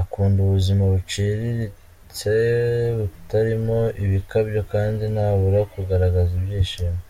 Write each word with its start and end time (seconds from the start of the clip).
Akunda 0.00 0.38
ubuzima 0.46 0.82
buciritse 0.94 2.32
butarimo 2.98 3.78
ibikabyo 4.04 4.60
kandi 4.72 5.02
ntabura 5.14 5.60
kugaragaza 5.72 6.32
ibyishimo. 6.40 7.00